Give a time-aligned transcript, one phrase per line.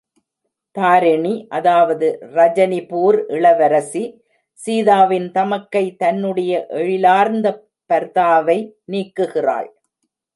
[0.75, 2.07] தாரிணி அதாவது
[2.31, 4.03] ரஜனிபூர் இளவரசி
[4.59, 7.47] சீதாவின் தமக்கை தன்னுடைய எழிலார்ந்த
[7.89, 8.57] பர்தாவை
[8.85, 9.69] நீக்குகிறாள்!